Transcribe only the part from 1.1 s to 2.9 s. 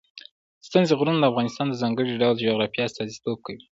د افغانستان د ځانګړي ډول جغرافیه